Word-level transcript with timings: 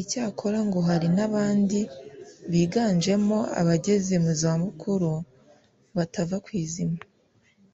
Icyakora 0.00 0.58
ngo 0.68 0.78
hari 0.88 1.08
n’abandi 1.16 1.78
biganjemo 2.52 3.38
abageze 3.60 4.14
mu 4.24 4.32
zabukuru 4.40 5.12
batava 5.96 6.36
ku 6.44 6.50
izima 6.62 7.00